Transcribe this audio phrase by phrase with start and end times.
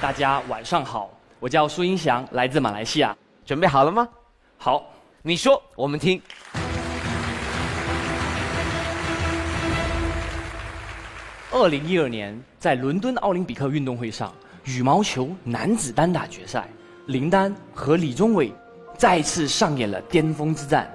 [0.00, 3.14] 大家晚上好，我叫苏英祥，来自马来西亚。
[3.44, 4.08] 准备好了吗？
[4.56, 4.82] 好，
[5.20, 6.18] 你说，我们听。
[11.52, 14.32] 二零一二年在伦敦奥林匹克运动会上，
[14.64, 16.66] 羽毛球男子单打决赛，
[17.04, 18.50] 林丹和李宗伟
[18.96, 20.90] 再次上演了巅峰之战。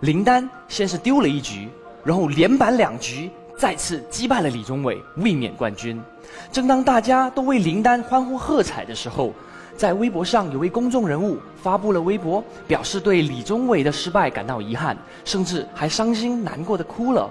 [0.00, 1.68] 林丹先是丢了一局，
[2.02, 6.02] 然后连扳两局，再次击败了李宗伟，卫冕冠军。
[6.50, 9.32] 正当大家都为林丹欢呼喝彩的时候，
[9.76, 17.30] 在微博上有位公众人物发布了微博，表示对李宗伟的失败感到遗憾，甚至还伤心难过的哭了。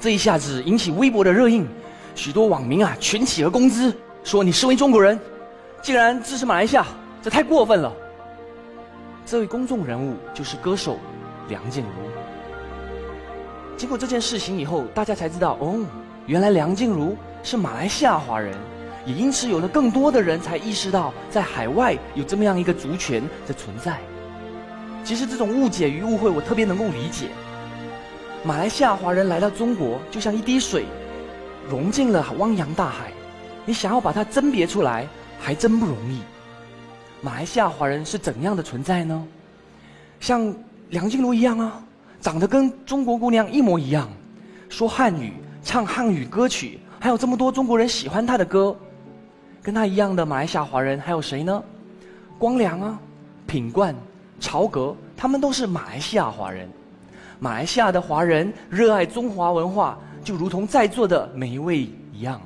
[0.00, 1.66] 这一下子引起微博的热映，
[2.14, 3.92] 许多网民啊群起而攻之，
[4.24, 5.18] 说你身为中国人，
[5.82, 6.86] 竟然支持马来西亚，
[7.22, 7.92] 这太过分了。
[9.24, 10.98] 这位公众人物就是歌手
[11.48, 11.90] 梁静茹。
[13.76, 15.84] 经过这件事情以后，大家才知道，哦，
[16.26, 18.52] 原来梁静茹是马来西亚华人，
[19.04, 24.00] 也因此有了更多的人才意识到，在海外有这么样一个族群的存在。
[25.04, 27.28] 其实这种误解与误会，我特别能够理解。
[28.42, 30.86] 马来西亚华人来到中国，就像一滴水，
[31.70, 33.12] 融进了汪洋大海，
[33.64, 35.06] 你想要把它甄别出来，
[35.38, 36.22] 还真不容易。
[37.22, 39.24] 马来西亚华人是怎样的存在呢？
[40.18, 40.52] 像
[40.88, 41.80] 梁静茹一样啊，
[42.20, 44.10] 长得跟中国姑娘一模一样，
[44.68, 48.76] 说汉语，唱汉语歌曲，还有这么多中国人喜欢他的歌。
[49.62, 51.62] 跟他一样的马来西亚华人还有谁呢？
[52.38, 52.98] 光良啊，
[53.48, 53.92] 品冠、
[54.38, 56.68] 曹格，他们都是马来西亚华人。
[57.40, 62.40] 马来西亚的华人热爱中华文化，就如同在座的每一位一样。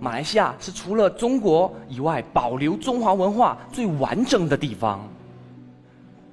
[0.00, 5.00] 马来西亚是除了中国以外保留中华文化最完整的地方。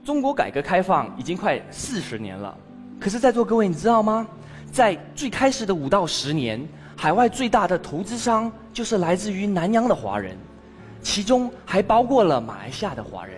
[0.03, 2.57] 中国改革开放已经快四十年了，
[2.99, 4.27] 可是，在座各位你知道吗？
[4.73, 6.59] 在最开始的五到十年，
[6.95, 10.35] 海外最大的投资商就是来自于南洋的华人，
[10.99, 13.35] 其中还包括了马来西亚的华人。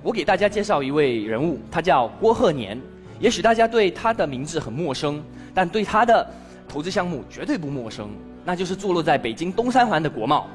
[0.00, 2.80] 我给大家介绍一位人物，他叫郭鹤年。
[3.18, 5.20] 也许大家对他的名字很陌生，
[5.52, 6.24] 但对他的
[6.68, 8.08] 投资项目绝对不陌生，
[8.44, 10.46] 那就是坐落在北京东三环的国贸。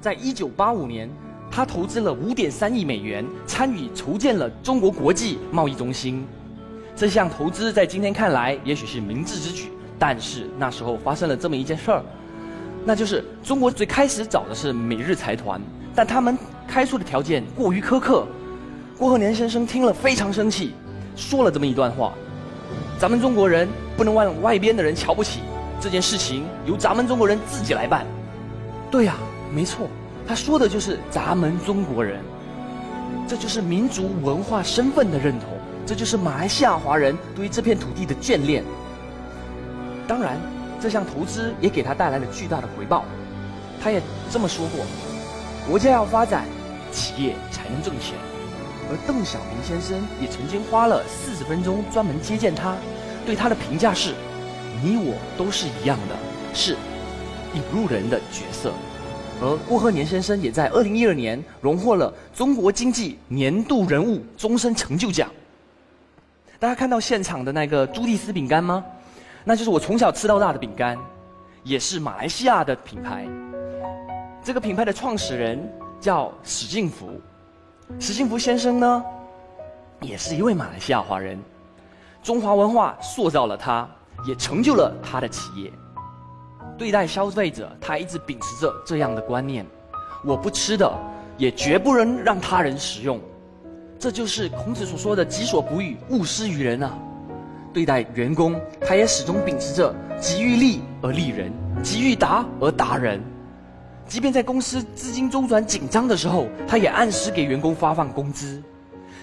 [0.00, 1.08] 在一九八五年，
[1.52, 6.26] 他投资了五点三亿美元，参与筹建了中国国际贸易中心。
[6.94, 12.02] 这项投资在今天看来也许是明智之举，但是那时候发生了这么一件事儿，
[12.84, 15.60] 那就是中国最开始找的是美日财团，
[15.94, 16.36] 但他们
[16.68, 18.26] 开出的条件过于苛刻。
[18.98, 20.74] 郭鹤年先生听了非常生气。
[21.16, 22.12] 说了这么一段话：
[22.98, 25.40] 咱们中国人不能让外边的人瞧不起，
[25.80, 28.06] 这件事情由咱们中国人自己来办。
[28.90, 29.16] 对呀，
[29.52, 29.88] 没错，
[30.26, 32.20] 他说的就是咱们中国人，
[33.28, 35.48] 这就是民族文化身份的认同，
[35.86, 38.62] 这就是马来西亚华人对于这片土地的眷恋。
[40.06, 40.36] 当然，
[40.80, 43.04] 这项投资也给他带来了巨大的回报。
[43.82, 44.84] 他也这么说过：
[45.68, 46.44] 国家要发展，
[46.92, 48.14] 企业才能挣钱。
[48.90, 52.76] 而邓小平先生也曾经花了四十分钟专门接见他，
[53.24, 54.12] 对他的评价是：
[54.82, 56.16] 你我都是一样的，
[56.52, 56.76] 是
[57.54, 58.72] 引路人的角色。
[59.42, 65.28] 而郭鹤年先生也在二零一二年荣获了中国经济年度人物终身成就奖。
[66.60, 68.84] 大家看到现场的那个朱蒂斯饼干吗？
[69.42, 70.96] 那就是我从小吃到大的饼干，
[71.64, 73.26] 也是马来西亚的品牌。
[74.44, 75.58] 这个品牌的创始人
[76.00, 77.20] 叫史进福。
[77.98, 79.04] 史进福先生呢，
[80.00, 81.36] 也是一位马来西亚华人。
[82.22, 83.88] 中华文化塑造了他，
[84.24, 85.68] 也成就了他的企业。
[86.82, 89.64] 对待消费者，他一直秉持着这样的观念：
[90.24, 90.92] 我不吃的，
[91.38, 93.20] 也绝不能让他人食用。
[94.00, 96.98] 这就是孔子所说的“己所不欲，勿施于人”啊。
[97.72, 101.52] 对待员工，他也始终秉持着“己欲立而立人，
[101.84, 103.22] 己欲达而达人”。
[104.08, 108.60] 即便在公司资金周转紧张的时候，他也按时给员工发放工资。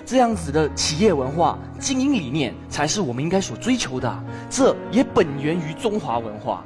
[0.05, 4.23] 这样子的企业文化、经营理念，才是我们应该所追求的。
[4.49, 6.63] 这也本源于中华文化。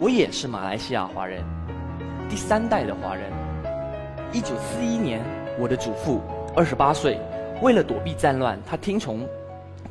[0.00, 1.44] 我也是马来西亚华人，
[2.26, 3.30] 第三代的华人。
[4.32, 5.22] 一九四一年，
[5.58, 6.22] 我的祖父
[6.56, 7.20] 二十八岁，
[7.60, 9.28] 为了躲避战乱，他听从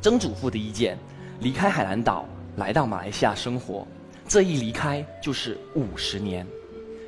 [0.02, 0.98] 曾祖父的意见，
[1.38, 2.24] 离开海南岛，
[2.56, 3.86] 来到马来西亚生活。
[4.26, 6.44] 这一离开就是五十年，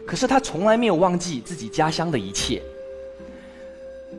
[0.06, 2.62] 可是他从来没有忘记自己家乡的一切。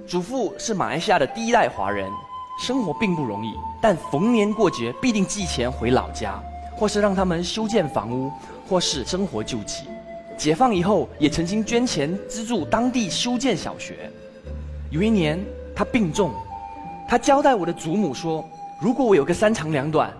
[0.05, 2.11] 祖父是马来西亚的第一代华人，
[2.59, 6.37] 生活并不容易，但逢年过节必定寄钱回老家，
[6.75, 8.29] 或是让他们修建房屋，
[8.73, 9.83] 或是生活救济。
[10.35, 14.09] 解放以后，也曾经捐钱资助当地修建小学。
[14.89, 15.39] 有一年
[15.75, 16.33] 他病重，
[17.07, 18.43] 他交代我的祖母说
[18.81, 20.11] ：“如果我有个三长两短。”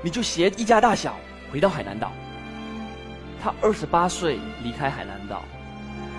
[0.00, 1.16] 你就携一家大小
[1.52, 2.12] 回到海南岛。
[3.42, 5.42] 他二十八岁离开海南岛，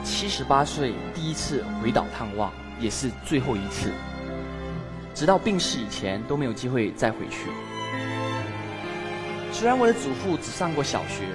[0.04, 3.90] 七十八岁第一次回岛探望，也是最后一次。
[5.16, 7.48] 直到病逝以前都没有机会再回去。
[9.54, 11.26] 虽然我的祖父只上过小学，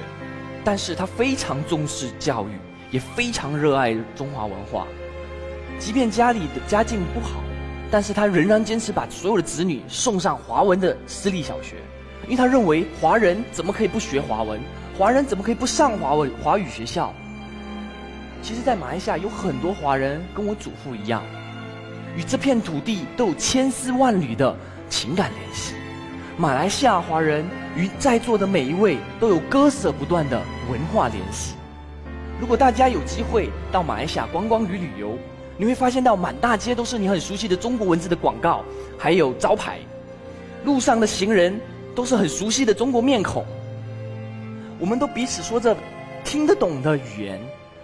[0.65, 2.59] 但是他非常重视教育，
[2.91, 4.89] 也非常热爱中华文化。
[5.79, 7.41] 即便家里的家境不好，
[7.93, 11.77] 但是他仍然坚持把所有的子女送上华文的私立小学，
[12.25, 14.61] 因为他认为华人怎么可以不学华文？
[14.99, 17.15] 华人怎么可以不上华文华语学校？
[18.43, 21.23] 其实，在马来西亚有很多华人跟我祖父一样。
[22.17, 24.57] 与这片土地都有千丝万缕的
[24.91, 25.75] 情感联系，
[26.37, 27.45] 马来西亚华人
[27.79, 31.55] 与在座的每一位都有割舍不断的文化联系。
[32.41, 35.17] 如果大家有机会到马来西亚观光与旅游，
[35.57, 38.65] 你会发现到满大街都是你很熟悉的中国文字的广告，
[38.99, 39.79] 还有招牌。
[40.65, 41.59] 路上的行人
[41.95, 43.47] 都是很熟悉的中国面孔。
[44.81, 45.77] 我们都彼此说着
[46.25, 47.41] 听得懂的语言，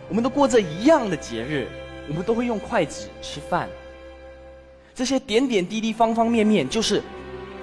[0.09, 1.69] 我们都过着一样的节日，
[2.09, 3.69] 我们都会用筷子吃饭。
[4.93, 7.01] 这些点点滴滴、方方面面，就是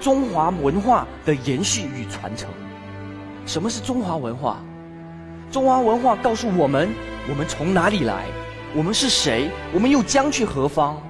[0.02, 2.48] 中华文化的延续与传承。
[3.46, 4.60] 什么是中华文化？
[5.48, 6.88] 中华文化告诉我们：
[7.30, 8.24] 我们从哪里来，
[8.74, 11.00] 我们是谁，我们又将去何方。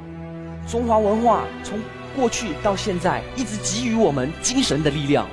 [0.69, 1.81] 中华文化从
[2.15, 5.27] 过去到现在，一直给予我们精神的力量。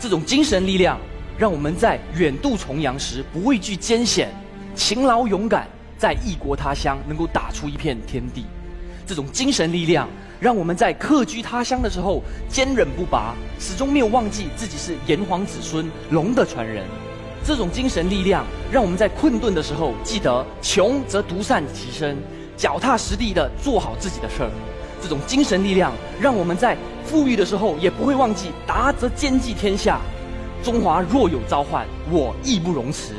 [0.00, 0.98] 这种精神力量，
[1.38, 4.28] 让我们在远渡重洋时不畏惧艰险，
[4.74, 8.44] 勤劳勇敢，在异国他乡能够打出一片天地。
[9.06, 10.08] 这种精神力量。
[10.40, 16.84] 让我们在客居他乡的时候坚韧不拔，始终没有忘记自己是炎黄子孙、龙的传人。
[17.42, 22.16] 这种精神力量，让我们在困顿的时候记得穷则独善其身，
[22.56, 24.50] 脚踏实地的做好自己的事儿。
[25.00, 29.98] 这种精神力量，让我们在富裕的时候也不会忘记达则兼济天下。
[30.62, 33.14] 中华若有召唤，我义不容辞。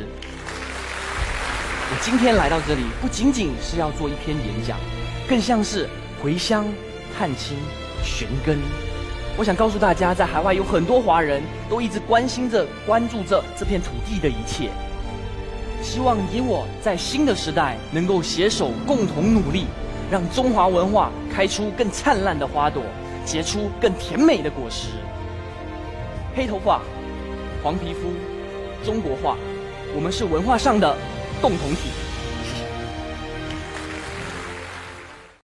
[1.92, 4.78] 我今天来到这里，不仅仅是要做一篇演讲，
[5.28, 5.90] 更像是
[6.22, 6.66] 回乡。
[7.18, 7.56] 探亲
[8.04, 8.58] 寻根，
[9.38, 14.70] 我想告诉大家，在海外有很多华人都一直关心着、关注着这片土地的一切。
[15.82, 19.66] 希望你我在新的时代能够携手共同努力，
[20.12, 22.84] 让中华文化开出更灿烂的花朵，
[23.24, 24.90] 结出更甜美的果实。
[26.36, 26.82] 黑头发，
[27.64, 28.12] 黄皮肤，
[28.84, 29.38] 中国话，
[29.96, 30.98] 我们是文化上的
[31.42, 31.92] 共同体。